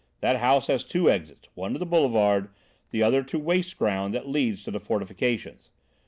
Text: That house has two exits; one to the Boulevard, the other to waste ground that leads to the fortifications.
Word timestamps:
That 0.21 0.37
house 0.37 0.65
has 0.65 0.83
two 0.83 1.11
exits; 1.11 1.47
one 1.53 1.73
to 1.73 1.77
the 1.77 1.85
Boulevard, 1.85 2.49
the 2.89 3.03
other 3.03 3.21
to 3.21 3.37
waste 3.37 3.77
ground 3.77 4.15
that 4.15 4.27
leads 4.27 4.63
to 4.63 4.71
the 4.71 4.79
fortifications. 4.79 5.69